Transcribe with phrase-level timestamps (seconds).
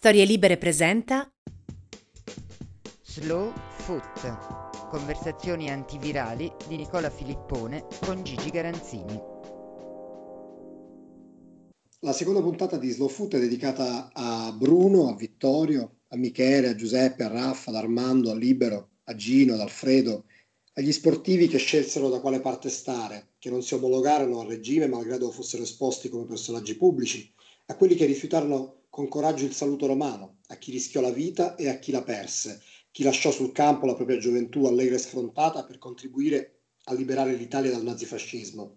[0.00, 1.30] Storie Libere presenta
[3.02, 4.88] Slow Foot.
[4.88, 9.20] Conversazioni antivirali di Nicola Filippone con Gigi Garanzini.
[11.98, 16.74] La seconda puntata di Slow Foot è dedicata a Bruno, a Vittorio, a Michele, a
[16.74, 20.24] Giuseppe, a Raffa, ad Armando, a Libero, a Gino, ad Alfredo,
[20.72, 25.30] agli sportivi che scelsero da quale parte stare, che non si omologarono al regime malgrado
[25.30, 27.30] fossero esposti come personaggi pubblici,
[27.66, 31.68] a quelli che rifiutarono con coraggio il saluto romano, a chi rischiò la vita e
[31.68, 32.60] a chi la perse,
[32.90, 37.70] chi lasciò sul campo la propria gioventù allegra e sfrontata per contribuire a liberare l'Italia
[37.70, 38.76] dal nazifascismo.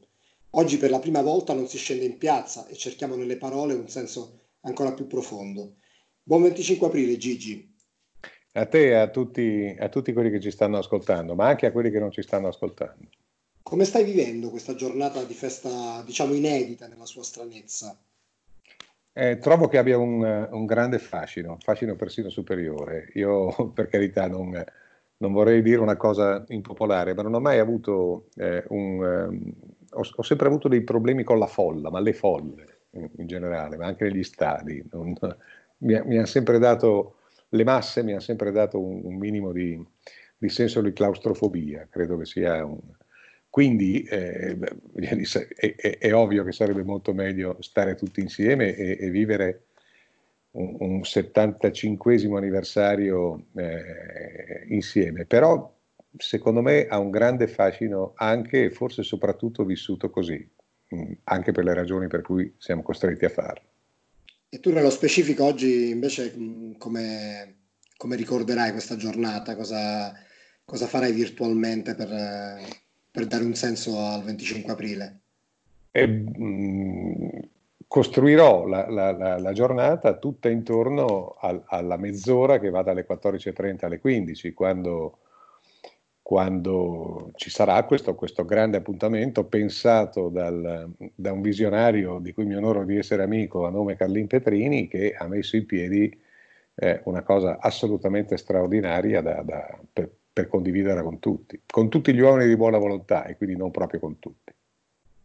[0.52, 3.89] Oggi per la prima volta non si scende in piazza e cerchiamo nelle parole un
[3.89, 5.77] senso ancora più profondo.
[6.21, 7.75] Buon 25 aprile Gigi.
[8.53, 11.71] A te e a tutti, a tutti quelli che ci stanno ascoltando, ma anche a
[11.71, 13.09] quelli che non ci stanno ascoltando.
[13.63, 17.99] Come stai vivendo questa giornata di festa, diciamo, inedita nella sua stranezza?
[19.16, 23.09] Eh, trovo che abbia un, un, grande fascino, fascino persino superiore.
[23.13, 24.52] Io, per carità, non,
[25.17, 29.03] non, vorrei dire una cosa impopolare, ma non ho mai avuto eh, un...
[29.03, 33.28] Eh, ho, ho, sempre avuto dei problemi con la folla, ma le folle in, in
[33.28, 34.83] generale, ma anche negli stadi.
[34.92, 35.16] Non,
[35.83, 37.17] mi, mi hanno sempre dato,
[37.50, 39.80] le masse mi hanno sempre dato un, un minimo di,
[40.38, 42.80] di, senso di claustrofobia, credo che sia un,
[43.53, 44.57] quindi eh,
[44.97, 49.65] è, è, è, ovvio che sarebbe molto meglio stare tutti insieme e, e vivere
[50.53, 55.71] un, un 75 anniversario eh, insieme, però
[56.17, 60.49] secondo me ha un grande fascino anche e forse soprattutto vissuto così,
[60.95, 63.67] mm, anche per le ragioni per cui siamo costretti a farlo.
[64.49, 67.57] E tu nello specifico oggi invece mm, come,
[67.97, 69.55] come ricorderai questa giornata?
[69.55, 70.11] Cosa,
[70.65, 72.09] cosa farai virtualmente per,
[73.14, 75.19] per dare un senso al 25 aprile?
[75.92, 77.39] E, mh,
[77.88, 83.86] costruirò la, la, la, la, giornata tutta intorno al, alla mezz'ora che va dalle 14.30
[83.86, 85.20] alle 15, quando,
[86.23, 92.55] quando ci sarà questo, questo, grande appuntamento pensato dal, da un visionario di cui mi
[92.55, 96.20] onoro di essere amico a nome Carlin Petrini, che ha messo in piedi
[96.73, 102.20] eh, una cosa assolutamente straordinaria da, da, per, per condividerla con tutti, con tutti gli
[102.20, 104.52] uomini di buona volontà e quindi non proprio con tutti.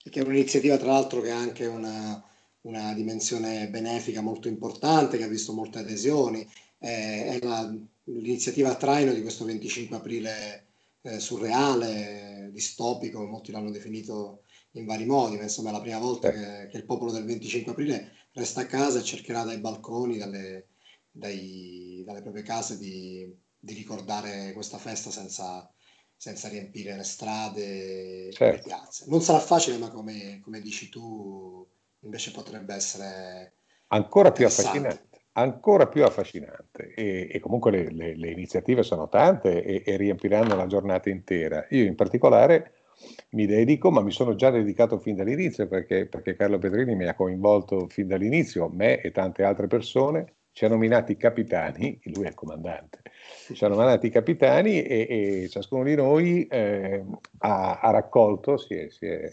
[0.04, 2.22] E che è un'iniziativa tra l'altro che ha anche una,
[2.62, 6.46] una dimensione benefica molto importante, che ha visto molte adesioni,
[6.78, 7.74] eh, è la,
[8.04, 10.66] l'iniziativa a traino di questo 25 aprile
[11.00, 14.42] eh, surreale, distopico, molti l'hanno definito
[14.72, 17.72] in vari modi, ma insomma è la prima volta che, che, il popolo del 25
[17.72, 20.66] aprile resta a casa e cercherà dai balconi, dalle,
[21.10, 25.70] dai, dalle proprie case di di ricordare questa festa senza,
[26.16, 28.44] senza riempire le strade certo.
[28.44, 29.04] e le piazze.
[29.08, 31.66] Non sarà facile, ma come, come dici tu,
[32.00, 33.52] invece potrebbe essere
[33.88, 35.06] ancora più affascinante.
[35.32, 40.56] Ancora più affascinante e, e comunque le, le, le, iniziative sono tante e, e riempiranno
[40.56, 41.64] la giornata intera.
[41.70, 42.72] Io in particolare
[43.30, 47.14] mi dedico, ma mi sono già dedicato fin dall'inizio perché, perché, Carlo Pedrini mi ha
[47.14, 52.34] coinvolto fin dall'inizio, me e tante altre persone, ci ha nominati capitani, lui è il
[52.34, 53.02] comandante,
[53.54, 55.06] ci hanno mandato i capitani e,
[55.42, 57.04] e ciascuno di noi eh,
[57.38, 59.32] ha, ha, raccolto, si è, si, è,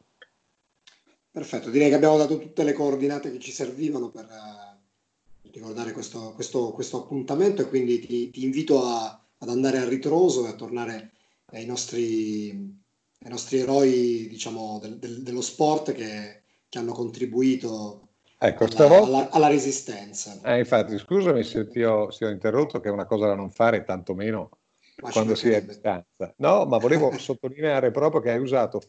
[1.33, 6.33] Perfetto, direi che abbiamo dato tutte le coordinate che ci servivano per uh, ricordare questo,
[6.35, 10.55] questo, questo, appuntamento e quindi ti, ti invito a, ad andare a ritroso e a
[10.55, 11.13] tornare
[11.53, 18.65] ai nostri, ai nostri eroi diciamo, del, del, dello sport che, che hanno contribuito ecco,
[18.65, 20.41] alla, alla, alla, resistenza.
[20.43, 23.51] Eh, infatti, scusami se ti, ho, se ho interrotto, che è una cosa da non
[23.51, 24.59] fare, tantomeno
[25.01, 26.35] quando si è a distanza.
[26.37, 28.81] No, ma volevo sottolineare proprio che hai usato,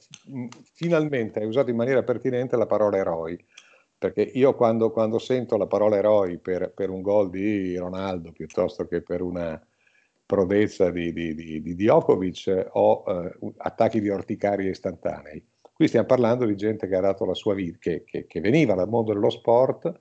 [0.74, 3.44] finalmente hai usato in maniera pertinente la parola eroi,
[3.98, 8.88] perché io quando, quando sento la parola eroi per, per, un gol di Ronaldo piuttosto
[8.88, 9.64] che per una
[10.26, 15.46] prodezza di, di, di, di Djokovic ho eh, attacchi di orticaria istantanei.
[15.74, 18.74] Qui stiamo parlando di gente che ha dato la sua vita, che, che, che veniva
[18.74, 19.92] dal mondo dello sport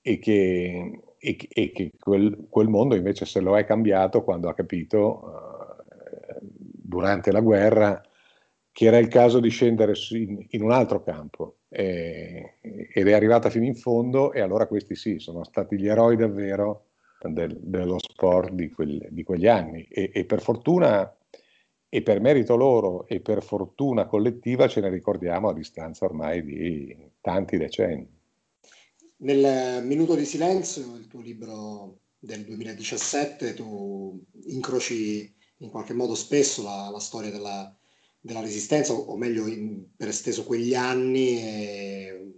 [0.00, 4.54] e che, e, e che quel, quel, mondo invece se lo è cambiato quando ha
[4.54, 8.02] capito uh, durante la guerra
[8.72, 13.50] che era il caso di scendere in, in un altro campo eh, ed è arrivata
[13.50, 16.86] fino in fondo e allora questi sì, sono stati gli eroi davvero
[17.20, 21.12] del, dello sport di, quel, di quegli anni e, e, per fortuna
[21.88, 26.96] e per merito loro e per fortuna collettiva ce ne ricordiamo a distanza ormai di
[27.20, 28.17] tanti decenni.
[29.20, 36.62] Nel Minuto di Silenzio, il tuo libro del 2017, tu incroci in qualche modo spesso
[36.62, 37.76] la, la storia della,
[38.20, 42.32] della, resistenza, o meglio in, per esteso quegli anni, e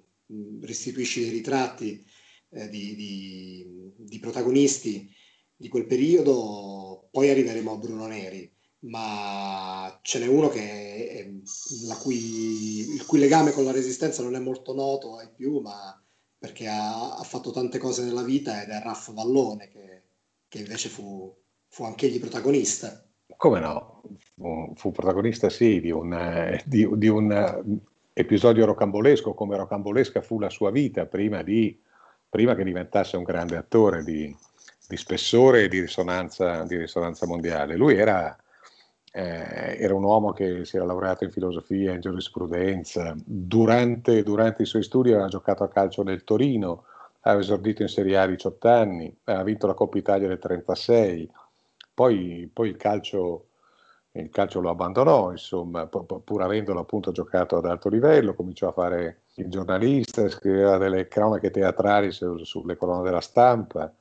[0.62, 2.02] restituisci dei ritratti
[2.50, 3.66] eh, di, di,
[3.98, 5.06] di, protagonisti
[5.54, 7.08] di quel periodo.
[7.10, 8.50] Poi arriveremo a Bruno Neri,
[8.84, 11.30] ma ce n'è uno che è,
[12.00, 15.99] cui, il cui legame con la resistenza non è molto noto ai più, ma
[16.40, 20.02] perché ha, ha, fatto tante cose nella vita ed è Raff Vallone che,
[20.48, 21.32] che invece fu,
[21.68, 23.04] fu anch'egli protagonista.
[23.36, 24.02] Come no?
[24.34, 27.80] Fu, fu protagonista sì di un, di, di un,
[28.12, 31.78] episodio rocambolesco, come rocambolesca fu la sua vita prima, di,
[32.28, 34.34] prima che diventasse un grande attore di,
[34.96, 37.76] spessore e di risonanza, di risonanza mondiale.
[37.76, 38.36] Lui era
[39.12, 44.66] eh, era un uomo che si era laureato in filosofia, in giurisprudenza, durante, durante, i
[44.66, 46.84] suoi studi aveva giocato a calcio nel Torino,
[47.22, 51.30] aveva esordito in Serie A a 18 anni, aveva vinto la Coppa Italia nel 36,
[51.92, 53.46] poi, poi il, calcio,
[54.12, 59.22] il, calcio, lo abbandonò, insomma, pur avendolo appunto giocato ad alto livello, cominciò a fare
[59.34, 63.92] il giornalista, scriveva delle cronache teatrali su, sulle colonne della stampa,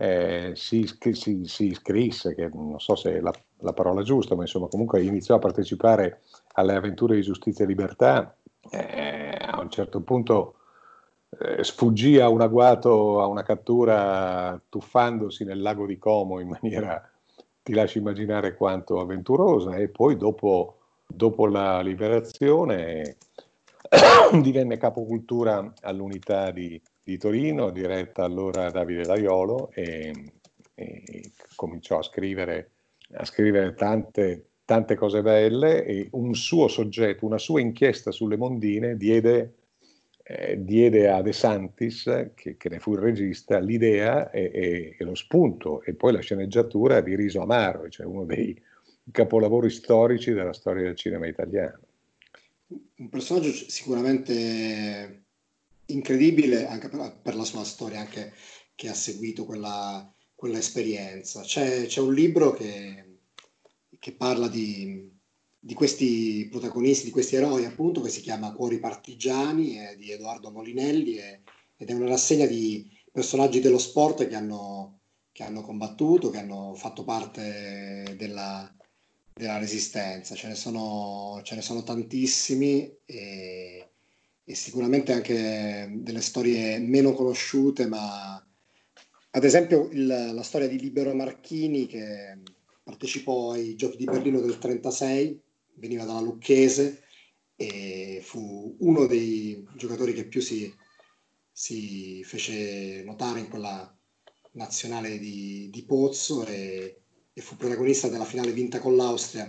[0.00, 4.40] eh, si, si, si, iscrisse, che non so se è la, la, parola giusta, ma
[4.40, 6.22] insomma comunque iniziò a partecipare
[6.54, 8.34] alle avventure di giustizia e libertà,
[8.70, 10.54] eh, a un certo punto
[11.38, 17.06] eh, sfuggì a un agguato, a una cattura tuffandosi nel lago di Como in maniera,
[17.62, 23.18] ti lascio immaginare quanto avventurosa, e poi dopo, dopo la liberazione
[24.40, 30.32] divenne capocultura all'unità di, di Torino, diretta allora a Davide Laiolo e,
[30.74, 32.70] e cominciò a scrivere,
[33.14, 38.96] a scrivere tante, tante, cose belle e un suo soggetto, una sua inchiesta sulle mondine
[38.96, 39.54] diede,
[40.22, 45.04] eh, diede a De Santis, che, che, ne fu il regista, l'idea e, e, e,
[45.04, 48.56] lo spunto e poi la sceneggiatura di Riso Amaro, cioè uno dei
[49.10, 51.80] capolavori storici della storia del cinema italiano.
[52.68, 55.24] Un personaggio sicuramente
[55.92, 58.32] incredibile anche per, per, la sua storia, anche
[58.74, 61.42] che ha seguito quella, quella esperienza.
[61.42, 63.18] C'è, c'è, un libro che,
[63.98, 65.10] che parla di,
[65.58, 70.50] di, questi protagonisti, di questi eroi, appunto, che si chiama Cuori Partigiani, è di Edoardo
[70.50, 71.40] Molinelli è,
[71.76, 75.00] ed è una rassegna di personaggi dello sport che hanno,
[75.32, 78.72] che hanno combattuto, che hanno fatto parte della,
[79.32, 80.34] della resistenza.
[80.34, 82.98] Ce ne sono, ce ne sono tantissimi.
[83.04, 83.89] E,
[84.50, 88.34] e sicuramente anche delle storie meno conosciute, ma
[89.30, 92.36] ad esempio il, la storia di Libero Marchini che
[92.82, 95.40] partecipò ai Giochi di Berlino del 36,
[95.74, 97.04] veniva dalla Lucchese
[97.54, 100.74] e fu uno dei giocatori che più si,
[101.52, 103.96] si fece notare in quella
[104.54, 109.44] nazionale di, di Pozzo e, e, fu protagonista della finale vinta con l'Austria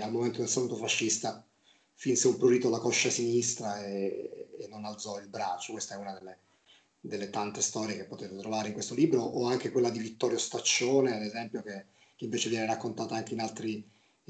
[0.00, 1.46] al momento del saluto fascista
[2.04, 5.72] finse un prurito alla coscia sinistra e, e non alzò il braccio.
[5.72, 6.38] Questa è una delle,
[7.00, 11.14] delle, tante storie che potete trovare in questo libro, o anche quella di Vittorio Staccione,
[11.14, 13.82] ad esempio, che, che invece viene raccontata anche in altri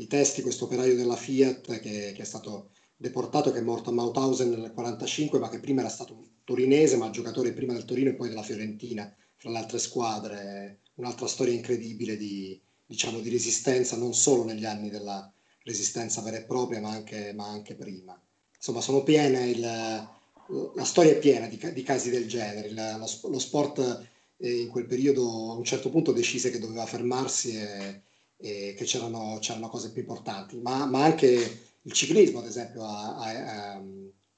[0.07, 4.50] testi, questo operaio della Fiat che, che, è stato deportato, che è morto a Mauthausen
[4.50, 8.28] nel 1945, ma che prima era stato torinese, ma giocatore prima del Torino e poi
[8.28, 10.78] della Fiorentina, fra le altre squadre.
[10.95, 15.28] Un'altra storia incredibile di, diciamo, di resistenza, non solo negli anni della,
[15.64, 18.18] resistenza vera e propria, ma anche, ma anche prima.
[18.56, 22.68] Insomma, sono piene, il, la storia è piena di, di casi del genere.
[22.68, 24.06] Il, lo, lo, sport
[24.37, 28.02] eh, in quel periodo a un certo punto decise che doveva fermarsi e,
[28.37, 33.16] e che c'erano, c'erano, cose più importanti, ma, ma, anche il ciclismo, ad esempio, ha,
[33.16, 33.83] ha,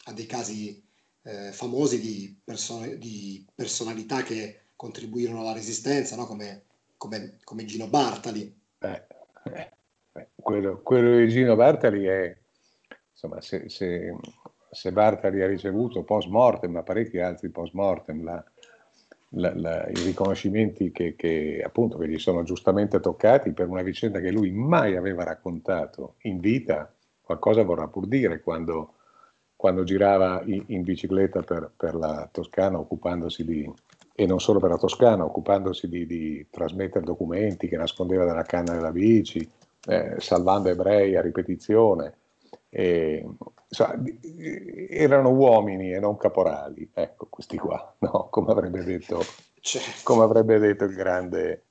[0.04, 0.83] ha dei casi
[1.23, 6.26] eh, famosi di, perso- di, personalità che contribuirono alla resistenza, no?
[6.26, 6.62] come,
[6.97, 8.54] come, come Gino Bartali.
[8.78, 9.02] Eh,
[9.45, 9.75] eh
[10.35, 12.37] quello, quello, di Gino Bartali è,
[13.11, 14.16] insomma, se, se,
[14.70, 18.44] se, Bartali ha ricevuto post mortem, ma parecchi altri post mortem, la,
[19.30, 24.20] la, la, i riconoscimenti che, che, appunto, che gli sono giustamente toccati per una vicenda
[24.20, 28.94] che lui mai aveva raccontato in vita, qualcosa vorrà pur dire quando,
[29.56, 33.73] quando girava in, in bicicletta per, per, la Toscana occupandosi di,
[34.14, 38.73] e non solo per la Toscana, occupandosi di, di trasmettere documenti che nascondeva dalla canna
[38.73, 39.46] della bici,
[39.87, 42.19] eh, salvando ebrei a ripetizione.
[42.69, 43.26] E,
[43.69, 44.02] insomma,
[44.90, 48.28] erano uomini e non caporali, ecco questi qua, no?
[48.31, 49.23] come, avrebbe detto,
[49.61, 50.00] certo.
[50.02, 51.64] come avrebbe detto il grande,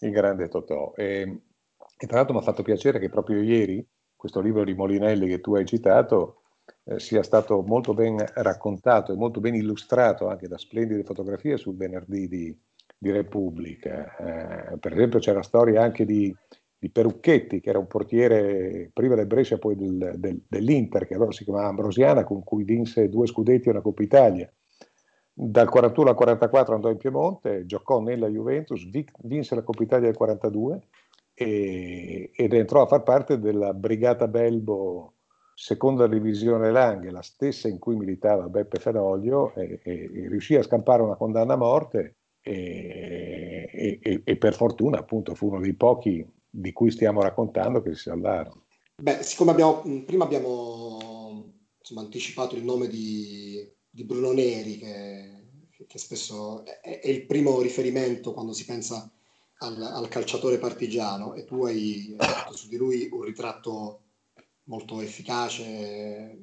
[0.00, 0.92] il grande Totò.
[0.94, 1.40] E,
[1.98, 3.86] e tra l'altro mi ha fatto piacere che proprio ieri
[4.16, 6.42] questo libro di Molinelli che tu hai citato
[6.84, 11.76] eh, sia stato molto ben raccontato e molto ben illustrato anche da splendide fotografie sul
[11.76, 12.56] venerdì di,
[12.96, 14.16] di Repubblica.
[14.16, 16.34] Eh, per esempio c'è la storia anche di,
[16.82, 21.30] di, Perucchetti, che era un portiere prima del Brescia poi del, del, dell'Inter, che allora
[21.30, 24.52] si chiamava Ambrosiana, con cui vinse due scudetti e una Coppa Italia.
[25.32, 28.84] Dal 41 al 44 andò in Piemonte, giocò nella Juventus,
[29.22, 30.80] vinse la Coppa Italia del 42
[31.34, 35.14] e, ed entrò a far parte della Brigata Belbo
[35.54, 40.62] seconda divisione Langhe, la stessa in cui militava Beppe Fenoglio, e, e, e riuscì a
[40.62, 46.72] scampare una condanna a morte e, e, per fortuna appunto fu uno dei pochi di
[46.72, 48.66] cui stiamo raccontando che si salvarono.
[48.96, 55.98] Beh, siccome abbiamo, prima abbiamo insomma, anticipato il nome di, di Bruno Neri, che, che
[55.98, 59.10] spesso è, è, il primo riferimento quando si pensa
[59.60, 64.00] al, al calciatore partigiano, e tu hai fatto su di lui un ritratto
[64.64, 66.38] molto efficace,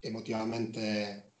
[0.00, 1.32] emotivamente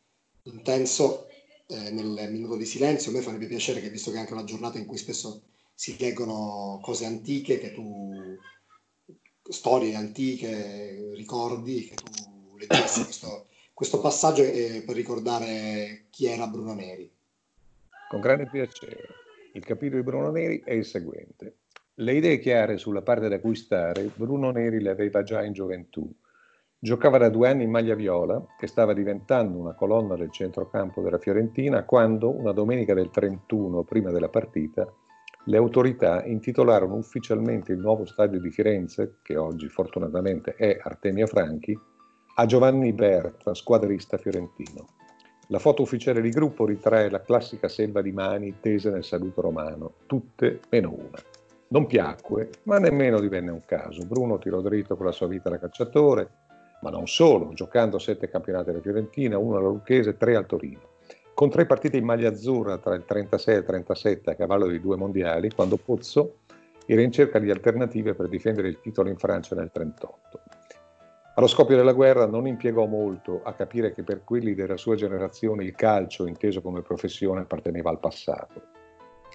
[0.42, 1.26] intenso
[1.66, 3.10] eh, nel minuto di silenzio.
[3.10, 5.42] A me farebbe piacere che, visto che è anche una giornata in cui spesso
[5.74, 8.38] si leggono cose antiche, che tu,
[9.42, 16.74] storie antiche, ricordi, che tu leggessi questo, questo passaggio eh, per ricordare chi era Bruno
[16.74, 17.10] Neri.
[18.08, 19.08] Con grande piacere.
[19.54, 21.56] Il capitolo di Bruno Neri è il seguente.
[21.94, 26.10] Le idee chiare sulla parte da acquistare Bruno Neri le aveva già in gioventù.
[26.76, 31.18] Giocava da due anni in maglia viola, che stava diventando una colonna del centrocampo della
[31.18, 34.92] Fiorentina, quando, una domenica del 31, prima della partita,
[35.46, 41.78] le autorità intitolarono ufficialmente il nuovo stadio di Firenze, che oggi fortunatamente è Artemio Franchi,
[42.36, 44.88] a Giovanni Berta, squadrista fiorentino.
[45.48, 49.92] La foto ufficiale di gruppo ritrae la classica selva di mani tese nel saluto romano,
[50.06, 51.20] tutte meno una.
[51.68, 54.06] Non piacque, ma nemmeno divenne un caso.
[54.06, 56.30] Bruno tirò dritto con la sua vita da cacciatore,
[56.80, 60.93] ma non solo, giocando sette campionati alla Fiorentina, uno alla Lucchese e tre al Torino.
[61.34, 64.80] Con tre partite in maglia azzurra tra il 36 e il 37 a cavallo di
[64.80, 66.36] due mondiali, quando Pozzo
[66.86, 70.40] era in cerca di alternative per difendere il titolo in Francia nel 38.
[71.34, 75.64] Allo scoppio della guerra non impiegò molto a capire che per quelli della sua generazione
[75.64, 78.62] il calcio, inteso come professione, apparteneva al passato.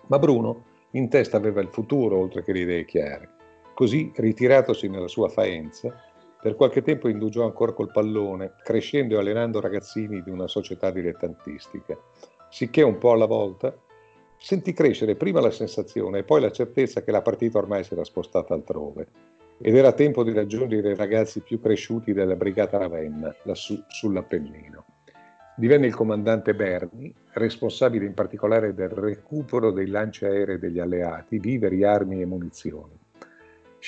[0.08, 3.30] Ma Bruno in testa aveva il futuro oltre che le idee chiare.
[3.74, 5.94] Così, ritiratosi nella sua faenza,
[6.42, 11.98] per qualche tempo indugiò ancora col pallone, crescendo e allenando ragazzini di una società dilettantistica.
[12.50, 13.76] Sicché un po' alla volta
[14.38, 18.06] sentì crescere prima la sensazione e poi la certezza che la partita ormai si era
[18.06, 19.08] spostata altrove
[19.62, 24.86] ed era tempo di raggiungere i ragazzi più cresciuti della brigata Ravenna, lassù sull'Appennino
[25.60, 31.84] divenne il comandante Berni, responsabile in particolare del recupero dei lanci aerei degli alleati, viveri,
[31.84, 32.98] armi e munizioni.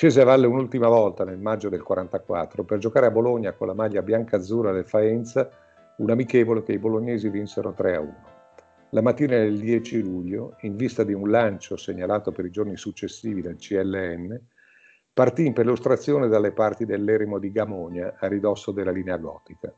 [0.02, 3.76] Scese a valle un'ultima volta nel maggio del 44 per giocare a Bologna con la
[3.76, 5.48] maglia bianca-azzurra del Faenza,
[5.98, 8.10] un amichevole che i bolognesi vinsero 3-1.
[8.90, 13.44] La mattina del 10 luglio, in vista di un lancio segnalato per i giorni successivi
[13.44, 14.40] dal CLN,
[15.14, 19.72] partì in perlustrazione dalle parti dell'eremo di Gamonia a ridosso della linea gotica.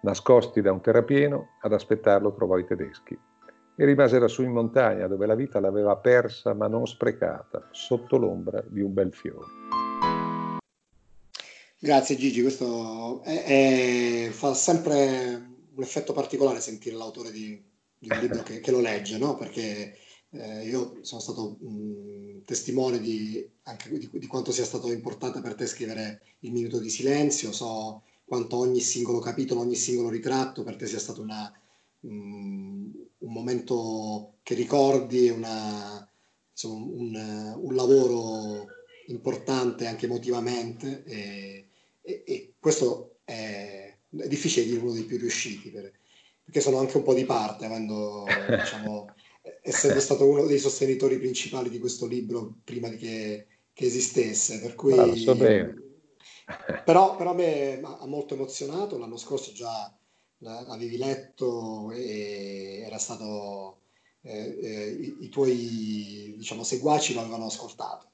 [0.00, 3.18] Nascosti da un terrapieno, ad aspettarlo trovò i tedeschi
[3.82, 8.62] e rimase lassù in montagna dove la vita l'aveva persa ma non sprecata, sotto l'ombra
[8.64, 9.46] di un bel fiore.
[11.80, 17.60] Grazie Gigi, questo è, è, fa sempre un effetto particolare sentire l'autore di,
[17.98, 19.34] di un libro che, che, lo legge, no?
[19.34, 19.96] perché
[20.30, 25.56] eh, io sono stato mh, testimone di, anche di, di, quanto sia stato importante per
[25.56, 30.76] te scrivere il minuto di silenzio, so quanto ogni singolo capitolo, ogni singolo ritratto per
[30.76, 31.52] te sia stato una,
[32.02, 36.08] um, un momento che ricordi, una,
[36.50, 38.66] insomma, un, un, lavoro
[39.06, 41.66] importante anche emotivamente e,
[42.02, 45.92] e, e questo è, è, difficile dire uno dei più riusciti per,
[46.42, 49.14] perché sono anche un po' di parte, avendo, diciamo,
[49.62, 54.60] essendo stato uno dei sostenitori principali di questo libro prima di che, che esistesse.
[54.60, 55.82] Per cui, ah, so bene
[56.84, 59.94] però, però a me ha molto emozionato, l'anno scorso già
[60.42, 63.78] l'avevi letto e era stato,
[64.22, 68.10] eh, eh, i, i, tuoi diciamo, seguaci lo avevano ascoltato.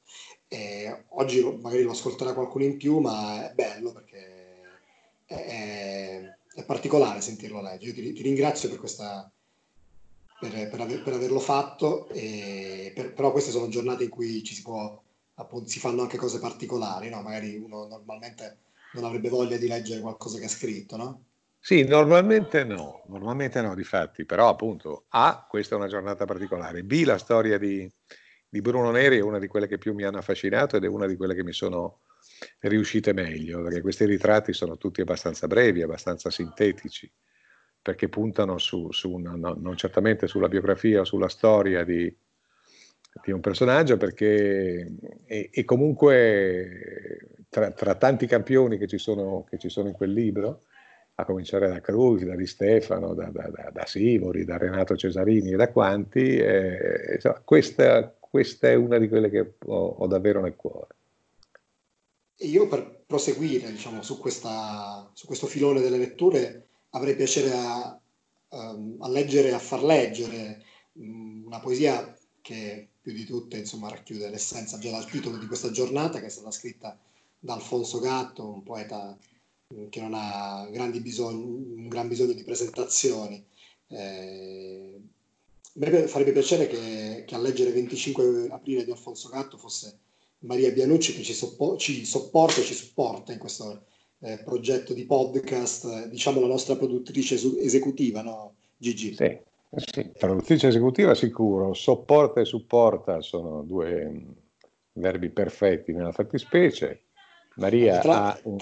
[0.48, 4.62] E oggi lo, magari lo ascolterà qualcuno in più, ma è bello perché
[5.26, 7.92] è, è particolare sentirlo leggere.
[7.92, 9.30] Ti, ti ringrazio per questa,
[10.38, 14.62] per, per, aver, per, averlo fatto, per, però queste sono giornate in cui ci si
[14.62, 15.00] può,
[15.34, 17.22] appunto, si fanno anche cose particolari, no?
[17.22, 18.58] magari uno normalmente
[18.94, 21.22] non avrebbe voglia di leggere qualcosa che ha scritto, no?
[21.60, 27.02] Sì, normalmente no, normalmente no, difatti, però appunto A, questa è una giornata particolare, B,
[27.04, 27.90] la storia di,
[28.48, 31.06] di Bruno Neri è una di quelle che più mi hanno affascinato ed è una
[31.06, 32.00] di quelle che mi sono
[32.60, 37.10] riuscite meglio, perché questi ritratti sono tutti abbastanza brevi, abbastanza sintetici,
[37.82, 42.14] perché puntano su, su una, no, non certamente sulla biografia o sulla storia di,
[43.24, 44.86] di un personaggio, perché
[45.26, 50.64] e, comunque tra, tra, tanti campioni che ci, sono, che ci sono in quel libro,
[51.20, 55.50] a cominciare da Cruz, da Di Stefano, da, da, da, da Sivori, da Renato Cesarini
[55.50, 60.40] e da quanti, eh, insomma, questa, questa, è una di quelle che ho, ho davvero
[60.40, 60.94] nel cuore.
[62.36, 68.00] Io per proseguire diciamo, su, questa, su, questo filone delle letture avrei piacere a,
[68.50, 74.92] a leggere, a far leggere una poesia che più di tutte insomma, racchiude l'essenza già
[74.92, 76.96] dal titolo di questa giornata, che è stata scritta
[77.40, 79.18] da Alfonso Gatto, un poeta
[79.90, 80.66] che non ha
[81.00, 83.44] bisogni, un gran bisogno di presentazioni.
[83.88, 85.00] Eh,
[85.74, 89.98] me farebbe piacere che, che, a leggere 25 aprile di Alfonso Gatto fosse
[90.40, 93.84] Maria Bianucci che ci, soppo- ci sopporta e ci supporta in questo
[94.20, 99.14] eh, progetto di podcast, diciamo la nostra produttrice esu- esecutiva, no Gigi?
[99.14, 99.38] Sì,
[99.76, 104.34] sì, produttrice esecutiva sicuro, sopporta e supporta sono due mh,
[104.94, 107.02] verbi perfetti nella fattispecie.
[107.56, 108.34] Maria tra...
[108.34, 108.56] ha un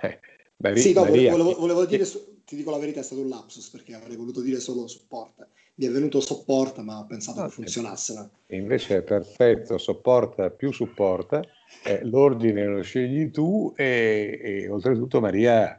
[0.00, 2.04] eh, sì, no, Maria, volevo, volevo dire,
[2.44, 5.48] ti dico la verità, è stato un lapsus perché avrei voluto dire solo supporta.
[5.74, 8.30] Mi è venuto sopporta, ma ho pensato no, che funzionasse.
[8.48, 11.42] Invece è perfetto, sopporta più supporta,
[11.84, 15.76] eh, l'ordine lo scegli tu e, e oltretutto Maria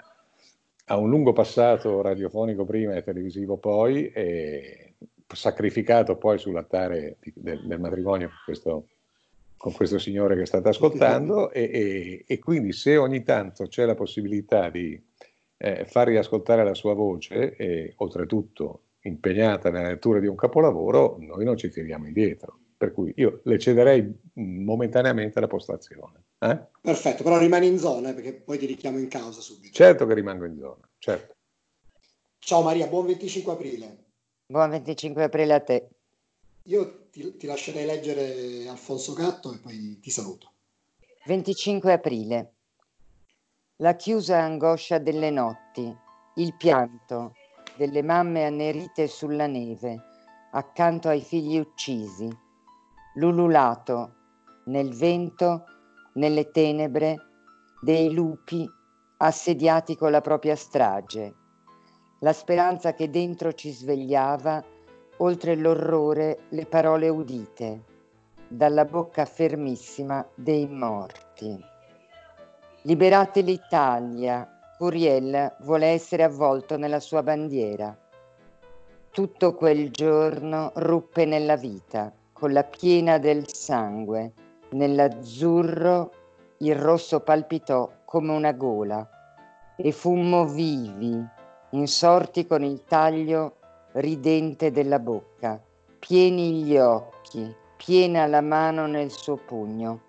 [0.85, 4.95] ha un lungo passato radiofonico prima e televisivo poi, e
[5.33, 8.87] sacrificato poi sull'altare di, del, del matrimonio questo
[9.63, 13.95] con questo signore che state ascoltando e, e, e, quindi se ogni tanto c'è la
[13.95, 15.01] possibilità di
[15.55, 21.45] eh, far riascoltare la sua voce e oltretutto impegnata nella lettura di un capolavoro, noi
[21.45, 22.59] non ci tiriamo indietro.
[22.75, 26.25] Per cui io le cederei momentaneamente la postazione.
[26.39, 26.59] Eh?
[26.81, 29.73] Perfetto, però rimani in zona perché poi ti richiamo in causa subito.
[29.73, 31.35] Certo che rimango in zona, certo.
[32.37, 33.97] Ciao Maria, buon 25 aprile.
[34.45, 35.87] Buon 25 aprile a te.
[36.63, 40.51] Io ti, ti lascerei leggere Alfonso Gatto e poi ti saluto.
[41.25, 42.55] 25 aprile.
[43.77, 45.95] La chiusa angoscia delle notti,
[46.35, 47.33] il pianto
[47.77, 50.01] delle mamme annerite sulla neve,
[50.53, 52.27] accanto ai figli uccisi,
[53.15, 54.15] l'ululato
[54.65, 55.65] nel vento,
[56.15, 57.17] nelle tenebre,
[57.79, 58.67] dei lupi
[59.17, 61.35] assediati con la propria strage,
[62.21, 64.72] la speranza che dentro ci svegliava
[65.17, 67.81] oltre l'orrore le parole udite
[68.47, 71.59] dalla bocca fermissima dei morti.
[72.83, 74.47] Liberate l'Italia,
[74.77, 77.97] Curiel vuole essere avvolto nella sua bandiera.
[79.09, 84.33] Tutto quel giorno ruppe nella vita, con la piena del sangue,
[84.71, 86.11] nell'azzurro
[86.57, 89.07] il rosso palpitò come una gola
[89.75, 91.25] e fummo vivi,
[91.71, 93.57] insorti con il taglio
[93.93, 95.61] ridente della bocca,
[95.99, 100.01] pieni gli occhi, piena la mano nel suo pugno.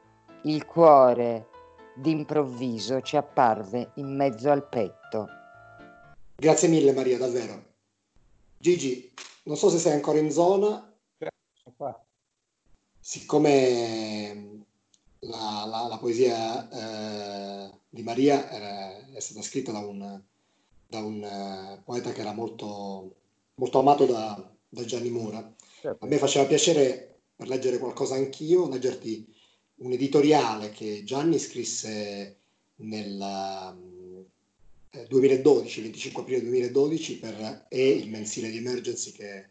[0.45, 1.49] Il cuore
[1.95, 5.29] d'improvviso ci apparve in mezzo al petto.
[6.37, 7.63] Grazie mille Maria, davvero.
[8.59, 9.13] Gigi,
[9.45, 10.93] non so se sei ancora in zona.
[12.99, 14.65] Siccome
[15.21, 20.21] la, la, la poesia eh, di Maria era, è stata scritta da un,
[20.87, 23.15] da un uh, poeta che era molto
[23.57, 25.55] molto amato da, da Gianni Mura.
[25.81, 26.05] Certo.
[26.05, 29.27] A me faceva piacere, per leggere qualcosa anch'io, leggerti
[29.77, 32.37] un editoriale che Gianni scrisse
[32.77, 33.77] nel
[35.09, 39.49] 2012, 25 aprile 2012, per E, il mensile di Emergency che,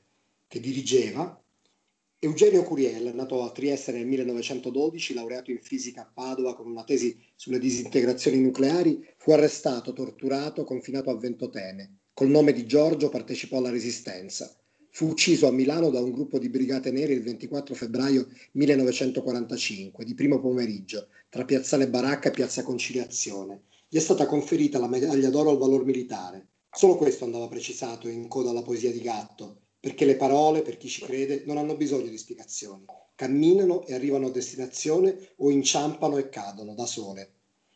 [0.48, 1.38] che dirigeva.
[2.20, 7.22] Eugenio Curiel, nato a Trieste nel 1912, laureato in fisica a Padova con una tesi
[7.36, 13.72] sulle disintegrazioni nucleari, fu arrestato, torturato, confinato a Ventotene Col nome di Giorgio partecipò alla
[13.72, 14.56] Resistenza.
[14.92, 20.14] Fu ucciso a Milano da un gruppo di brigate nere il 24 febbraio 1945, di
[20.14, 23.64] primo pomeriggio, tra Piazzale Baracca e Piazza Conciliazione.
[23.90, 26.50] Gli è stata conferita la medaglia d'oro al valor militare.
[26.70, 30.90] Solo questo andava precisato in coda alla poesia di Gatto, perché le parole, per chi
[30.90, 32.86] ci crede, non hanno bisogno di spiegazioni.
[33.16, 37.32] Camminano e arrivano a destinazione o inciampano e cadono da sole.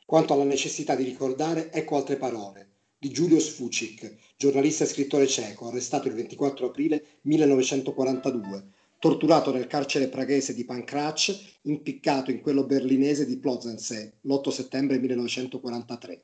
[0.05, 5.67] Quanto alla necessità di ricordare, ecco altre parole di Giulio Sfucic, giornalista e scrittore ceco,
[5.67, 8.65] arrestato il 24 aprile 1942,
[8.97, 16.23] torturato nel carcere praghese di Pankráč, impiccato in quello berlinese di Plozensee l'8 settembre 1943.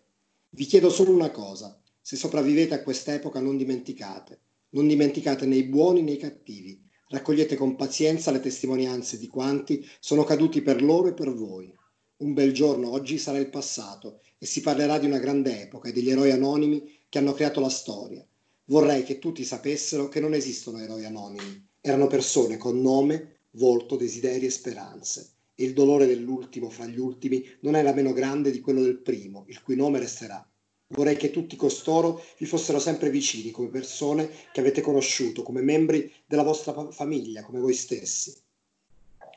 [0.50, 5.66] Vi chiedo solo una cosa, se sopravvivete a quest'epoca non dimenticate, non dimenticate né i
[5.66, 11.10] buoni né i cattivi, raccogliete con pazienza le testimonianze di quanti sono caduti per loro
[11.10, 11.72] e per voi.
[12.18, 15.92] Un bel giorno oggi sarà il passato e si parlerà di una grande epoca e
[15.92, 18.26] degli eroi anonimi che hanno creato la storia.
[18.66, 24.46] Vorrei che tutti sapessero che non esistono eroi anonimi, erano persone con nome, volto, desideri
[24.46, 25.32] e speranze.
[25.56, 29.46] E il dolore dell'ultimo fra gli ultimi non era meno grande di quello del primo,
[29.48, 30.48] il cui nome resterà.
[30.88, 36.12] Vorrei che tutti costoro vi fossero sempre vicini come persone che avete conosciuto, come membri
[36.26, 38.34] della vostra famiglia, come voi stessi.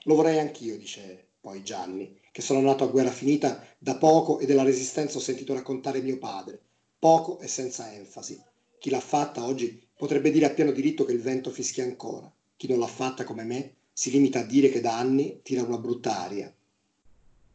[0.05, 4.45] Lo vorrei anch'io, dice poi Gianni, che sono nato a guerra finita da poco e
[4.45, 6.61] della resistenza ho sentito raccontare mio padre,
[6.99, 8.39] poco e senza enfasi.
[8.79, 12.31] Chi l'ha fatta oggi potrebbe dire a pieno diritto che il vento fischia ancora.
[12.55, 15.79] Chi non l'ha fatta come me si limita a dire che da anni tira una
[15.79, 16.55] brutta aria.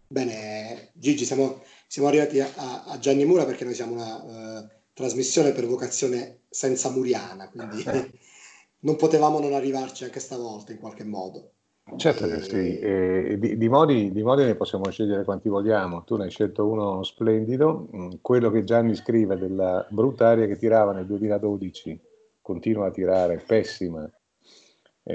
[0.08, 4.15] Bene, Gigi, siamo, siamo arrivati a, a, Gianni Mura perché noi siamo una
[4.63, 7.86] uh, trasmissione per vocazione senza muriana, quindi
[8.82, 11.52] non potevamo non arrivarci anche stavolta in qualche modo.
[11.98, 16.04] Certo che sì, e di, di, modi, di, modi, ne possiamo scegliere quanti vogliamo.
[16.04, 20.58] Tu ne hai scelto uno splendido, mm, quello che Gianni scrive della brutta aria che
[20.58, 22.00] tirava nel 2012,
[22.41, 24.10] continua a tirare, pessima,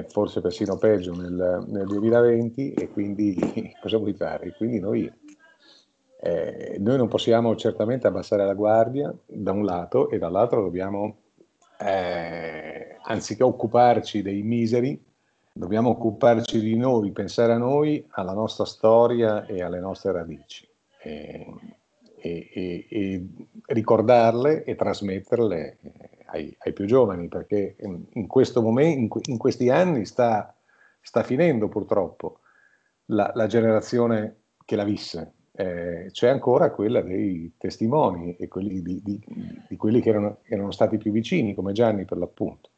[0.09, 3.37] forse persino peggio nel, nel 2020 e quindi
[3.81, 4.53] cosa vuoi fare?
[4.57, 5.11] Quindi noi,
[6.21, 11.17] eh, noi, non possiamo certamente abbassare la guardia da un lato e dall'altro dobbiamo,
[11.79, 15.03] eh, anziché occuparci dei miseri,
[15.57, 20.69] Dobbiamo occuparci di noi, pensare a noi, alla nostra storia e alle nostre radici
[21.03, 21.47] e,
[22.19, 23.27] e, e, e
[23.69, 25.79] ricordarle e trasmetterle
[26.27, 27.75] ai, ai, più giovani, perché
[28.11, 30.55] in, questo momento, in, questi anni sta,
[31.01, 32.41] sta finendo purtroppo
[33.07, 35.33] la, la, generazione che la visse.
[35.53, 39.19] Eh, c'è ancora quella dei testimoni e quelli di, di,
[39.67, 42.69] di quelli che erano, erano stati più vicini, come Gianni per l'appunto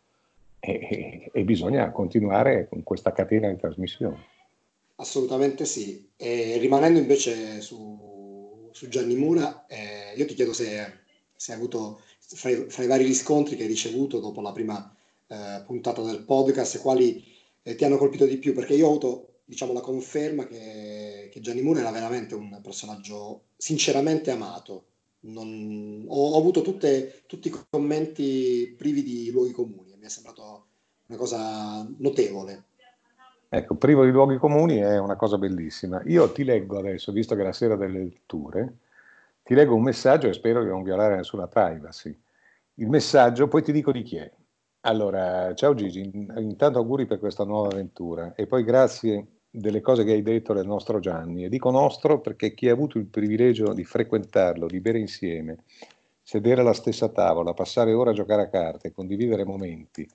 [0.60, 4.26] e, e, bisogna continuare con questa catena di trasmissione.
[4.96, 6.10] Assolutamente sì.
[6.16, 10.92] E rimanendo invece su, su Gianni Mura, eh, io ti chiedo se,
[11.34, 14.94] se hai avuto, fra i, fra i, vari riscontri che hai ricevuto dopo la prima
[15.28, 17.24] eh, puntata del podcast, quali
[17.62, 21.40] eh, ti hanno colpito di più, perché io ho avuto diciamo, la conferma che, che
[21.40, 24.84] Gianni Mura era veramente un personaggio sinceramente amato.
[25.20, 30.66] Non, ho, ho, avuto tutte, tutti i commenti privi di luoghi comuni mi è sembrato
[31.06, 32.64] una cosa notevole.
[33.48, 36.02] Ecco, privo di luoghi comuni è una cosa bellissima.
[36.04, 38.76] Io ti leggo adesso, visto che è la sera delle letture,
[39.42, 42.16] ti leggo un messaggio e spero di non violare nessuna privacy.
[42.74, 44.30] Il messaggio, poi ti dico di chi è.
[44.82, 50.12] Allora, ciao Gigi, intanto auguri per questa nuova avventura e poi grazie delle cose che
[50.12, 51.44] hai detto del nostro Gianni.
[51.44, 55.64] E dico nostro perché chi ha avuto il privilegio di frequentarlo, di bere insieme,
[56.28, 60.06] sedere alla stessa tavola, passare ore a giocare a carte, condividere momenti,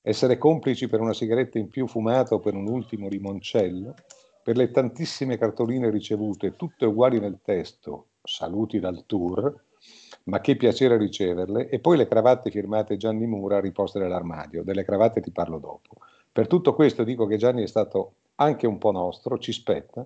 [0.00, 3.94] essere complici per una sigaretta in più fumata o per un ultimo limoncello,
[4.42, 9.62] per le tantissime cartoline ricevute, tutte uguali nel testo, saluti dal tour,
[10.24, 15.20] ma che piacere riceverle, e poi le cravatte firmate Gianni Mura riposte nell'armadio, delle cravatte
[15.20, 15.96] ti parlo dopo.
[16.32, 20.02] Per tutto questo dico che Gianni è stato anche un po' nostro, ci spetta,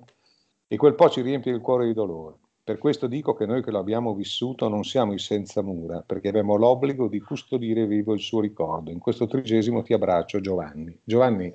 [0.67, 2.42] e quel po' ci riempie il cuore di dolore.
[2.65, 6.29] Per questo dico che noi che lo abbiamo vissuto non siamo i senza mura, perché
[6.29, 8.93] abbiamo l'obbligo di custodire vivo il suo ricordo.
[8.93, 10.97] In questo trigesimo ti abbraccio Giovanni.
[11.03, 11.53] Giovanni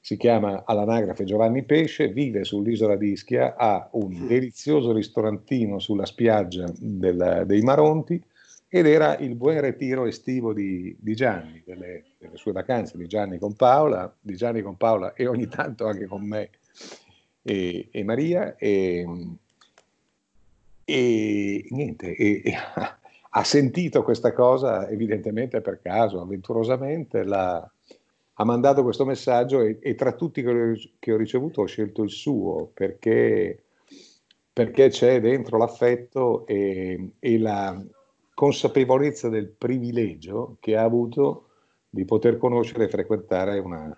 [0.00, 6.66] si chiama all'anagrafe Giovanni Pesce, vive sull'isola di Ischia, ha un delizioso ristorantino sulla spiaggia
[6.76, 8.20] del, dei Maronti
[8.66, 13.38] ed era il buon ritiro estivo di, di Gianni, delle, delle, sue vacanze di Gianni
[13.38, 16.50] con Paola, di Gianni con Paola e ogni tanto anche con me
[17.42, 18.56] e, e Maria.
[18.56, 19.06] E,
[20.90, 22.52] e niente, e, e,
[23.32, 27.70] ha sentito questa cosa evidentemente per caso, avventurosamente, la,
[28.34, 32.10] ha mandato questo messaggio e, e tra tutti che, che ho ricevuto ho scelto il
[32.10, 33.62] suo perché,
[34.52, 37.80] perché c'è dentro l'affetto e, e la
[38.34, 41.48] consapevolezza del privilegio che ha avuto
[41.88, 43.96] di poter conoscere e frequentare una,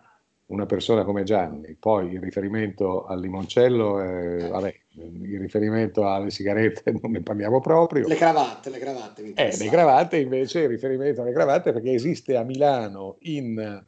[0.53, 1.75] una persona come Gianni.
[1.79, 8.07] Poi il riferimento al limoncello, eh, vabbè, il riferimento alle sigarette non ne parliamo proprio.
[8.07, 9.33] Le cravatte, le cravatte.
[9.35, 13.83] Eh, le cravatte invece, il riferimento alle cravatte perché esiste a Milano in,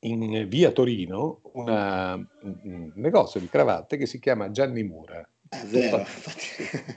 [0.00, 5.26] in via Torino una, un negozio di cravatte che si chiama Gianni Mura.
[5.48, 6.02] È vero,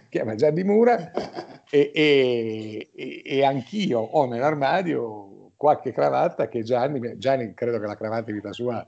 [0.10, 1.12] chiama Gianni Mura
[1.70, 8.30] e, e, e anch'io ho nell'armadio qualche cravatta che Gianni, Gianni credo che la cravatta
[8.30, 8.86] in vita sua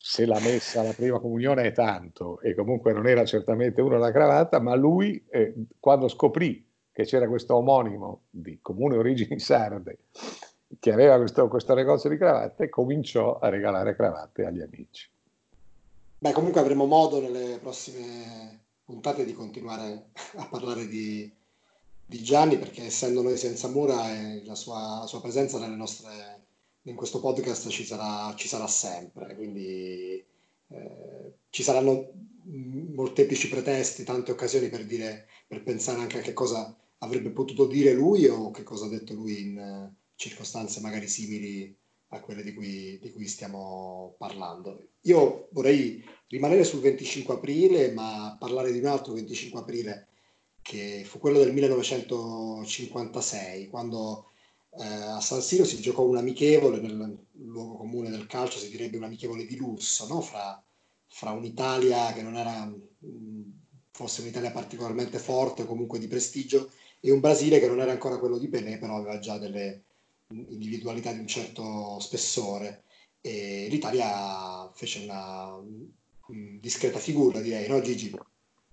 [0.00, 4.12] se l'ha messa alla prima comunione è tanto e comunque non era certamente uno la
[4.12, 9.98] cravatta, ma lui eh, quando scoprì che c'era questo omonimo di comune origini sarde
[10.78, 15.08] che aveva questo, questo negozio di cravatte, cominciò a regalare cravatte agli amici.
[16.18, 21.32] Beh, comunque avremo modo nelle prossime puntate di continuare a parlare di,
[22.08, 26.46] di Gianni, perché essendo noi senza mura, eh, la, sua, la sua presenza nostre,
[26.82, 29.34] in questo podcast ci sarà, ci sarà sempre.
[29.34, 30.24] Quindi
[30.68, 32.10] eh, ci saranno
[32.44, 37.92] molteplici pretesti, tante occasioni per, dire, per pensare anche a che cosa avrebbe potuto dire
[37.92, 41.76] lui o che cosa ha detto lui in uh, circostanze magari simili
[42.08, 44.82] a quelle di cui, di cui, stiamo parlando.
[45.02, 50.07] Io vorrei rimanere sul 25 aprile, ma parlare di un altro 25 aprile
[50.68, 54.32] che fu quello del 1956, quando
[54.78, 58.98] eh, a San Siro si giocò un amichevole, nel luogo comune del calcio si direbbe
[58.98, 60.20] un amichevole di lusso, no?
[60.20, 60.62] fra,
[61.06, 63.60] fra un'Italia che non era mh,
[63.92, 68.18] fosse un'Italia particolarmente forte o comunque di prestigio e un Brasile che non era ancora
[68.18, 69.84] quello di Pelé, però aveva già delle
[70.28, 72.82] individualità di un certo spessore.
[73.22, 78.14] E l'Italia fece una um, discreta figura, direi, no Gigi?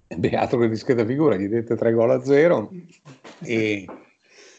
[0.17, 2.71] Beato che discreta figura, gli dette tre gol a zero
[3.43, 3.85] e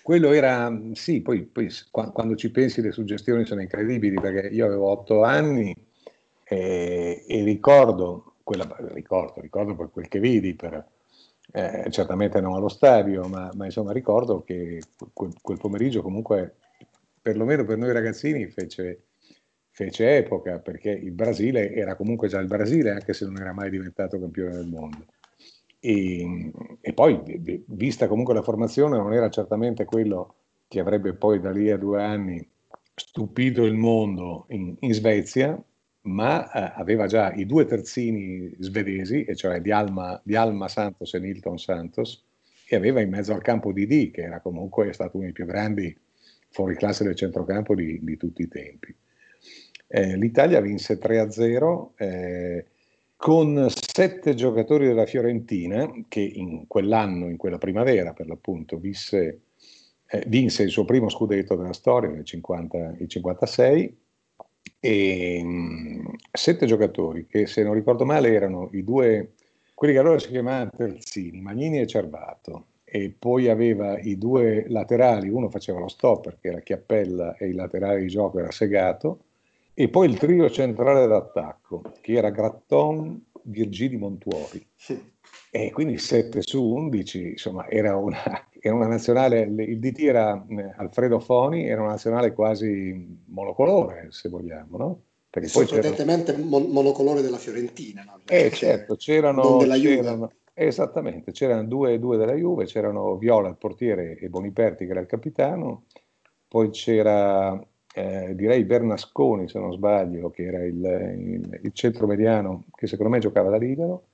[0.03, 4.89] quello era, sì, poi, poi, quando ci pensi le suggestioni sono incredibili perché io avevo
[4.89, 5.75] otto anni
[6.45, 10.85] e, e ricordo, quella, ricordo, ricordo per quel che vidi, per,
[11.53, 14.81] eh, certamente non allo stadio, ma, ma, insomma ricordo che
[15.13, 16.55] quel, quel, pomeriggio comunque,
[17.21, 19.07] perlomeno per noi ragazzini, fece,
[19.71, 23.71] fece, epoca, perché il Brasile era comunque già il Brasile, anche se non era mai
[23.71, 25.05] diventato campione del mondo.
[25.79, 27.21] E, e poi,
[27.67, 30.35] vista comunque la formazione, non era certamente quello
[30.69, 32.49] che avrebbe poi da lì a due anni
[32.95, 35.63] stupito il mondo in, in Svezia,
[36.03, 41.15] ma eh, aveva già i due terzini svedesi, e cioè di Alma, di Alma Santos
[41.15, 42.25] e Nilton Santos,
[42.69, 45.97] e aveva in mezzo al campo Didi, che era comunque stato uno dei più grandi
[46.49, 48.95] fuori classe del centrocampo di, di tutti i tempi.
[49.89, 52.65] Eh, L'Italia vinse 3-0 eh,
[53.17, 59.41] con sette giocatori della Fiorentina, che in quell'anno, in quella primavera per l'appunto, visse,
[60.07, 63.97] eh, vinse il suo primo scudetto della storia nel 50, 56
[64.79, 69.33] e mh, sette giocatori che se non ricordo male erano i due,
[69.73, 75.31] quelli che allora si chiamavano terzini, Magnini e Cervato, e poi aveva i due laterali,
[75.31, 79.21] uno faceva lo stopper che era Chiappella e il laterale di gioco era Segato,
[79.73, 84.67] e poi il trio centrale d'attacco che era Gratton, Virgili Montuori.
[84.75, 85.15] Sì.
[85.51, 88.19] E quindi 7 su 11, insomma, era una,
[88.61, 94.29] era una nazionale, il DT era eh, Alfredo Foni, era una nazionale quasi monocolore, se
[94.29, 95.01] vogliamo, no?
[95.31, 98.21] Perché sorprendentemente mon- monocolore della Fiorentina, no?
[98.27, 99.59] Eh certo, c'erano...
[99.59, 105.01] C'erano esattamente, c'erano due, due della Juve, c'erano Viola, il portiere, e Boniperti, che era
[105.01, 105.85] il capitano,
[106.49, 107.63] poi c'era,
[107.97, 113.11] eh, direi, Bernasconi, se non sbaglio, che era il, il, il centro mediano, che secondo
[113.11, 114.09] me giocava da libero,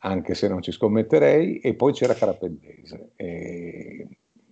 [0.00, 3.12] anche se non ci scommetterei, e poi c'era Carapellese.
[3.16, 4.06] E,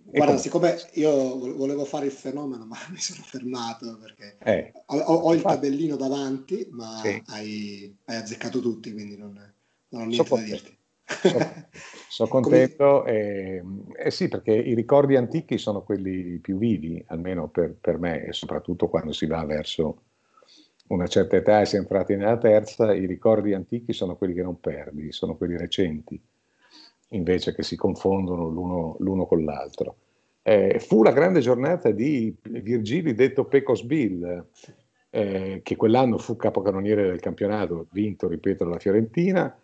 [0.05, 4.97] Guarda, e siccome io volevo fare il fenomeno, ma mi sono fermato perché eh, ho,
[4.97, 7.21] ho, il tabellino davanti, ma sì.
[7.27, 9.33] hai, hai, azzeccato tutti, quindi non,
[9.89, 10.74] non ho niente so da dirti.
[11.05, 11.67] Sono
[12.09, 13.63] so contento, e,
[13.97, 18.33] eh sì, perché i ricordi antichi sono quelli più vivi, almeno per, per me, e
[18.33, 20.01] soprattutto quando si va verso
[20.87, 24.43] una certa età e si è entrati nella terza, i ricordi antichi sono quelli che
[24.43, 26.19] non perdi, sono quelli recenti,
[27.09, 29.95] invece che si confondono l'uno, l'uno con l'altro.
[30.43, 34.45] Eh, fu la grande giornata di Virgili detto Pecos Bill,
[35.09, 39.57] eh, che quell'anno fu capocannoniere del campionato, vinto, ripeto, dalla Fiorentina.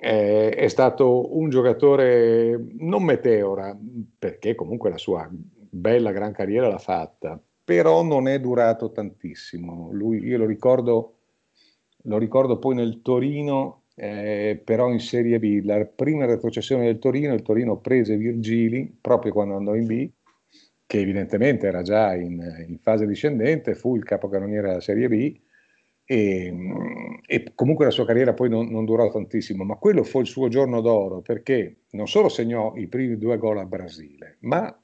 [0.00, 3.76] Eh, è stato un giocatore non meteora,
[4.18, 9.90] perché comunque la sua bella gran carriera l'ha fatta, però non è durato tantissimo.
[9.92, 11.16] Lui, io lo ricordo,
[12.02, 17.34] lo ricordo poi nel Torino, eh, però in Serie B, la prima retrocessione del Torino,
[17.34, 20.08] il Torino prese Virgili proprio quando andò in B,
[20.86, 25.36] che evidentemente era già in, in fase discendente, fu il capocannoniere della Serie B,
[26.10, 30.26] e, e, comunque la sua carriera poi non, non, durò tantissimo, ma quello fu il
[30.26, 34.74] suo giorno d'oro perché non solo segnò i primi due gol al Brasile, ma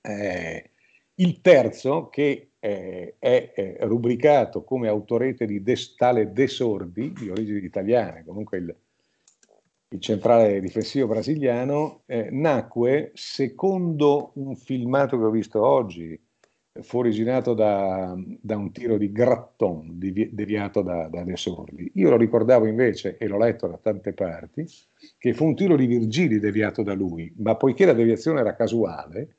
[0.00, 0.70] eh,
[1.16, 7.64] il terzo, che eh, è, è, rubricato come autorete di des, tale Desordi, di origini
[7.64, 8.76] italiane, comunque il,
[9.88, 16.16] il centrale difensivo brasiliano, eh, nacque secondo un filmato che ho visto oggi,
[16.82, 21.90] fu originato da, da un tiro di Gratton deviato da, da De Sordi.
[21.94, 24.66] Io lo ricordavo invece, e l'ho letto da tante parti,
[25.18, 29.36] che fu un tiro di Virgili deviato da lui, ma poiché la deviazione era casuale,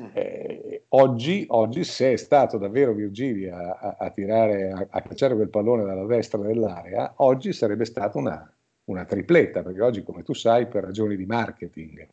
[0.00, 0.04] mm.
[0.12, 5.34] eh, oggi, oggi, se è stato davvero Virgili a, a, a tirare, a, a, cacciare
[5.34, 10.34] quel pallone dalla destra dell'area, oggi sarebbe stata una, una tripletta, perché oggi, come tu
[10.34, 12.06] sai, per ragioni di marketing,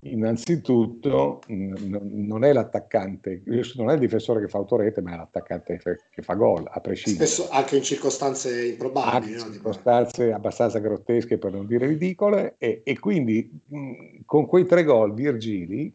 [0.00, 3.42] innanzitutto non è l'attaccante,
[3.74, 5.80] non è il difensore che fa autorete, ma è l'attaccante
[6.10, 7.26] che fa gol, a prescindere.
[7.26, 9.32] Spesso anche in circostanze improbabili.
[9.32, 9.52] In no?
[9.52, 15.14] circostanze abbastanza grottesche, per non dire ridicole, e, e quindi mh, con quei tre gol
[15.14, 15.92] Virgili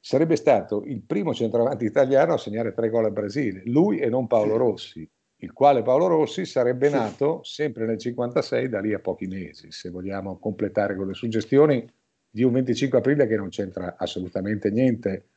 [0.00, 4.26] sarebbe stato il primo centravanti italiano a segnare tre gol al Brasile, lui e non
[4.26, 5.08] Paolo Rossi
[5.40, 9.90] il quale Paolo Rossi sarebbe nato sempre nel 56 da lì a pochi mesi, se
[9.90, 11.86] vogliamo completare con le suggestioni
[12.36, 15.28] di un 25 aprile che non c'entra assolutamente niente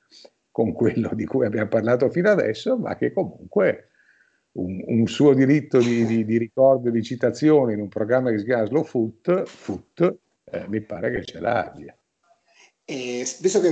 [0.52, 3.92] con quello di cui abbiamo parlato fino adesso, ma che comunque
[4.54, 8.40] un, un suo diritto di, di, di, ricordo e di citazione in un programma che
[8.40, 11.98] si chiama Slow Foot, foot eh, mi pare che ce l'abbia.
[12.84, 13.72] E visto che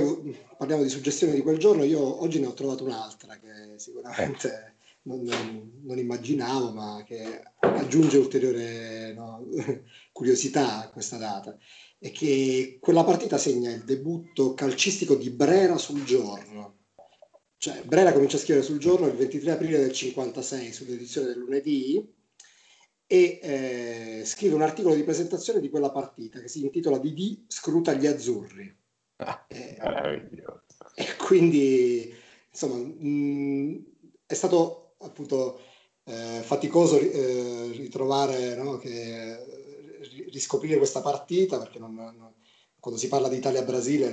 [0.56, 4.76] parliamo di suggestioni di quel giorno, io oggi ne ho trovato un'altra che sicuramente...
[5.08, 9.42] Non, non, immaginavo, ma che aggiunge ulteriore no,
[10.12, 11.56] curiosità a questa data,
[11.98, 16.76] è che quella partita segna il debutto calcistico di Brera sul giorno.
[17.56, 22.14] Cioè, Brera comincia a scrivere sul giorno il 23 aprile del 56 sull'edizione del lunedì
[23.10, 27.94] e eh, scrive un articolo di presentazione di quella partita che si intitola Didi scruta
[27.94, 28.76] gli azzurri.
[29.16, 29.78] Ah, eh,
[30.94, 32.14] e quindi,
[32.50, 33.84] insomma, mh,
[34.26, 35.60] è stato appunto
[36.04, 39.36] eh, faticoso eh, ritrovare, no, che,
[40.30, 42.32] riscoprire questa partita perché non, non,
[42.80, 44.06] quando si parla di Italia-Brasile,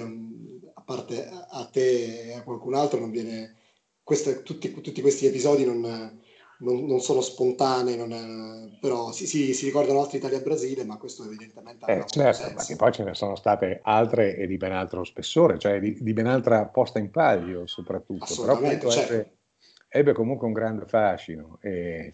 [0.74, 3.56] a parte a te e a qualcun altro, non viene,
[4.04, 5.82] queste, tutti, tutti, questi episodi non,
[6.60, 11.86] non, non sono spontanei, è, però si, si, si, ricordano altri Italia-Brasile, ma questo evidentemente
[11.86, 15.60] eh, certo, ma che poi ce ne sono state altre e di ben altro spessore,
[15.60, 18.26] cioè di, di ben altra posta in palio soprattutto.
[18.36, 19.13] Però certo.
[19.13, 19.32] è,
[19.88, 22.13] ebbe comunque un grande fascino e,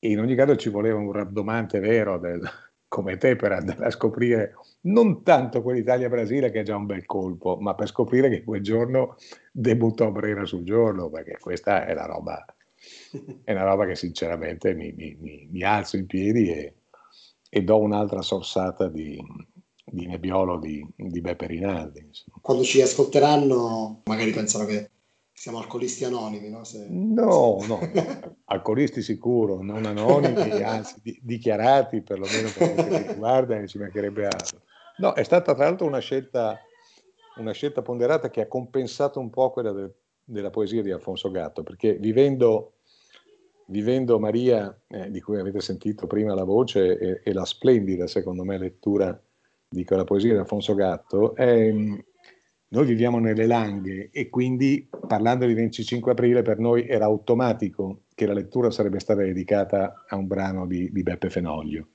[0.00, 2.40] in ogni caso ci voleva un rabdomante vero del,
[2.88, 7.56] come te per andare a scoprire non tanto quell'Italia-Brasile che è già un bel colpo,
[7.60, 9.16] ma per scoprire che quel giorno
[9.52, 12.44] debuttò Brera sul giorno, perché questa è una roba,
[13.44, 16.74] è una roba che sinceramente mi, mi, mi, mi alzo in piedi e,
[17.48, 19.22] e, do un'altra sorsata di,
[19.84, 22.00] di Nebbiolo di, di Beppe Rinaldi.
[22.00, 22.38] Insomma.
[22.40, 24.90] Quando ci ascolteranno magari pensano che
[25.40, 26.64] siamo alcolisti anonimi, no?
[26.64, 26.86] Se...
[26.90, 27.80] No, no,
[28.44, 34.26] alcolisti sicuro, non anonimi, anzi di, dichiarati perlomeno per quello che riguarda e ci mancherebbe
[34.26, 34.60] altro.
[34.98, 36.58] No, è stata tra l'altro una scelta,
[37.36, 39.90] una scelta ponderata che ha compensato un po' quella de,
[40.22, 42.74] della poesia di Alfonso Gatto, perché vivendo,
[43.68, 48.44] vivendo Maria, eh, di cui avete sentito prima la voce, e, e, la splendida, secondo
[48.44, 49.18] me, lettura
[49.66, 51.72] di quella poesia di Alfonso Gatto, è,
[52.72, 58.26] noi viviamo nelle Langhe e quindi parlando di 25 aprile per noi era automatico che
[58.26, 61.88] la lettura sarebbe stata dedicata a un brano di, di Beppe Fenoglio.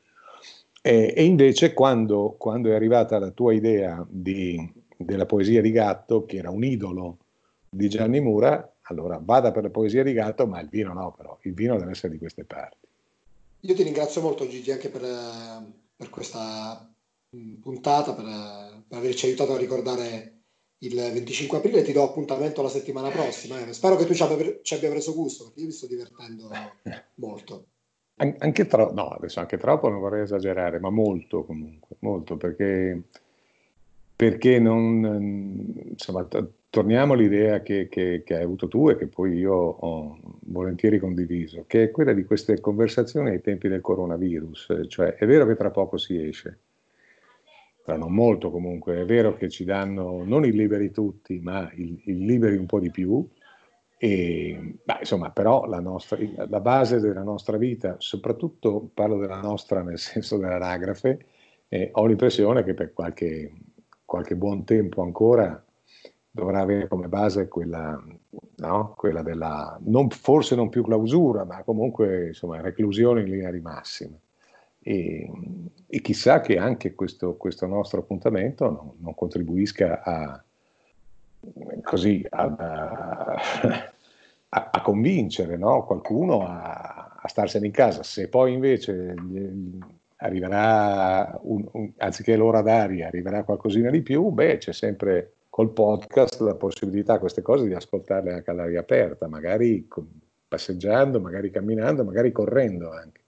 [0.81, 6.25] E, e invece quando, quando, è arrivata la tua idea di, della poesia di Gatto,
[6.25, 7.19] che era un idolo
[7.69, 11.37] di Gianni Mura, allora vada per la poesia di Gatto, ma il vino no però,
[11.43, 12.87] il vino deve essere di queste parti.
[13.61, 15.03] Io ti ringrazio molto Gigi anche per,
[15.95, 16.87] per questa
[17.61, 18.25] puntata, per,
[18.87, 20.34] per averci aiutato a ricordare
[20.79, 23.59] il 25 aprile ti do appuntamento la settimana prossima.
[23.59, 23.73] Eh.
[23.73, 26.49] Spero che tu ci abbia, ci abbia, preso gusto, perché io mi sto divertendo
[27.15, 27.65] molto.
[28.17, 33.01] An- anche troppo, no, adesso anche troppo non vorrei esagerare, ma molto comunque, molto, perché,
[34.15, 39.33] perché non, insomma, t- torniamo all'idea che, che, che, hai avuto tu e che poi
[39.33, 45.15] io ho volentieri condiviso, che è quella di queste conversazioni ai tempi del coronavirus, cioè
[45.15, 46.59] è vero che tra poco si esce,
[47.93, 52.57] non molto comunque, è vero che ci danno non i liberi tutti, ma il liberi
[52.57, 53.27] un po' di più,
[53.97, 56.17] e, beh, insomma, però la, nostra,
[56.47, 61.25] la, base della nostra vita, soprattutto parlo della nostra nel senso dell'anagrafe,
[61.69, 63.51] eh, ho l'impressione che per qualche,
[64.03, 65.63] qualche, buon tempo ancora
[66.29, 67.99] dovrà avere come base quella,
[68.57, 68.93] no?
[68.97, 74.17] quella della, non, forse non più clausura, ma comunque insomma, reclusione in linea di massima.
[74.87, 75.31] E,
[75.87, 80.43] e chissà che anche questo, questo nostro appuntamento non, non contribuisca a,
[81.81, 82.43] così, a,
[84.49, 85.85] a, a convincere no?
[85.85, 88.03] qualcuno a, starsene in casa.
[88.03, 89.15] Se poi invece
[90.17, 96.41] arriverà, un, un, anziché l'ora d'aria, arriverà qualcosina di più, beh, c'è sempre col podcast
[96.41, 99.87] la possibilità, queste cose, di ascoltarle anche all'aria aperta, magari
[100.47, 103.23] passeggiando, magari camminando, magari correndo anche.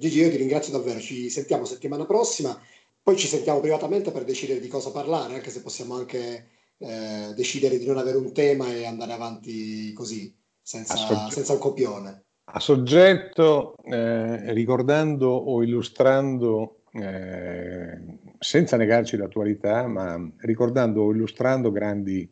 [0.00, 2.58] Gigi, io ti ringrazio davvero, ci sentiamo settimana prossima,
[3.02, 6.46] poi ci sentiamo privatamente per decidere di cosa parlare, anche se possiamo anche
[6.78, 12.24] eh, decidere di non avere un tema e andare avanti così, senza, senza un copione.
[12.44, 18.00] a soggetto, eh, ricordando o illustrando, eh,
[18.38, 22.26] senza negarci l'attualità, ma ricordando o illustrando grandi,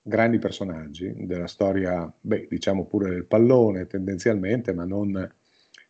[0.00, 5.30] grandi personaggi della storia, beh, diciamo pure del pallone tendenzialmente, ma non,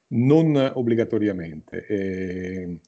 [0.08, 1.86] non obbligatoriamente.
[1.86, 2.80] E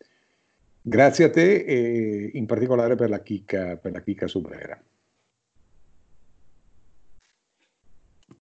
[0.81, 4.81] grazie a te e in particolare per la chicca, per la chicca su Brera.